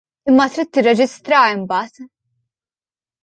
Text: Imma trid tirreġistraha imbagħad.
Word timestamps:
Imma 0.29 0.45
trid 0.53 0.71
tirreġistraha 0.77 1.51
imbagħad. 1.57 2.01